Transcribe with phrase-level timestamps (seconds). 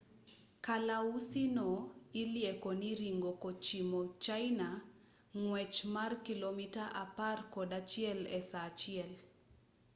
[0.65, 1.69] kalausi no
[2.21, 4.83] ilieko ni ringo kochimo china e
[5.41, 9.11] ng'wech mar kilomita apar kod achiel e saa achiel